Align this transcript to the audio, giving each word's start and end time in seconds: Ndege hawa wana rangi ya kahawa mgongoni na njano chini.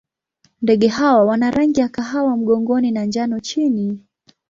Ndege 0.61 0.87
hawa 0.87 1.23
wana 1.25 1.51
rangi 1.51 1.79
ya 1.81 1.89
kahawa 1.89 2.37
mgongoni 2.37 2.91
na 2.91 3.05
njano 3.05 3.39
chini. 3.39 3.99